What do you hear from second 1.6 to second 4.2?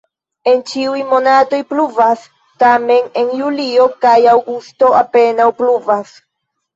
pluvas, tamen en julio kaj